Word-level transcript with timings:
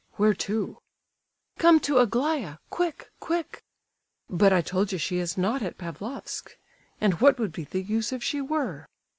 "Where 0.13 0.33
to?" 0.33 0.79
"Come 1.59 1.79
to 1.81 1.99
Aglaya—quick, 1.99 3.11
quick!" 3.19 3.63
"But 4.31 4.51
I 4.51 4.61
told 4.61 4.91
you 4.91 4.97
she 4.97 5.19
is 5.19 5.37
not 5.37 5.61
at 5.61 5.77
Pavlofsk. 5.77 6.57
And 6.99 7.21
what 7.21 7.37
would 7.37 7.51
be 7.51 7.65
the 7.65 7.83
use 7.83 8.11
if 8.11 8.23
she 8.23 8.41
were?" 8.41 8.87